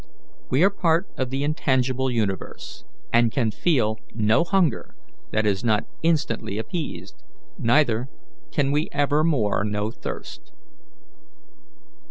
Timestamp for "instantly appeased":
6.01-7.23